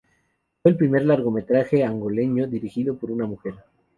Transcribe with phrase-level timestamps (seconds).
[0.63, 3.53] Fue el primer largometraje angoleño dirigido por una mujer.